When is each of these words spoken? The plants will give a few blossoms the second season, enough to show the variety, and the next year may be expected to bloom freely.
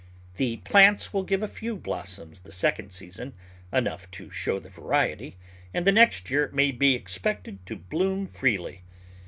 The 0.37 0.57
plants 0.57 1.13
will 1.13 1.21
give 1.21 1.43
a 1.43 1.47
few 1.47 1.77
blossoms 1.77 2.39
the 2.39 2.51
second 2.51 2.91
season, 2.91 3.33
enough 3.71 4.09
to 4.09 4.31
show 4.31 4.57
the 4.57 4.71
variety, 4.71 5.37
and 5.75 5.85
the 5.85 5.91
next 5.91 6.31
year 6.31 6.49
may 6.51 6.71
be 6.71 6.95
expected 6.95 7.63
to 7.67 7.75
bloom 7.75 8.25
freely. 8.25 8.81